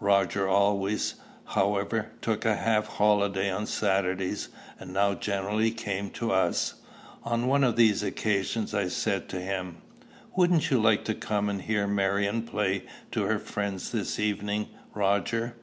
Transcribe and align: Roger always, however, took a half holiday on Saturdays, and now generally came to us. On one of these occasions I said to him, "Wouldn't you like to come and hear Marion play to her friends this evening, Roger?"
Roger 0.00 0.48
always, 0.48 1.14
however, 1.44 2.10
took 2.20 2.44
a 2.44 2.56
half 2.56 2.88
holiday 2.88 3.48
on 3.52 3.66
Saturdays, 3.66 4.48
and 4.80 4.92
now 4.92 5.14
generally 5.14 5.70
came 5.70 6.10
to 6.10 6.32
us. 6.32 6.74
On 7.22 7.46
one 7.46 7.62
of 7.62 7.76
these 7.76 8.02
occasions 8.02 8.74
I 8.74 8.88
said 8.88 9.28
to 9.28 9.40
him, 9.40 9.76
"Wouldn't 10.36 10.72
you 10.72 10.80
like 10.82 11.04
to 11.04 11.14
come 11.14 11.48
and 11.48 11.62
hear 11.62 11.86
Marion 11.86 12.42
play 12.42 12.82
to 13.12 13.22
her 13.26 13.38
friends 13.38 13.92
this 13.92 14.18
evening, 14.18 14.70
Roger?" 14.92 15.54